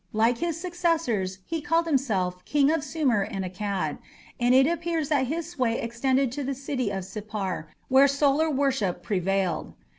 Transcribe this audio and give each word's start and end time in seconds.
Like 0.13 0.39
his 0.39 0.59
successors, 0.59 1.37
he 1.45 1.61
called 1.61 1.85
himself 1.85 2.43
"King 2.43 2.71
of 2.71 2.83
Sumer 2.83 3.21
and 3.21 3.45
Akkad", 3.45 3.99
and 4.39 4.55
it 4.55 4.65
appears 4.65 5.09
that 5.09 5.27
his 5.27 5.47
sway 5.51 5.79
extended 5.79 6.31
to 6.31 6.43
the 6.43 6.55
city 6.55 6.89
of 6.89 7.03
Sippar, 7.05 7.67
where 7.87 8.07
solar 8.07 8.49
worship 8.49 9.03
prevailed. 9.03 9.73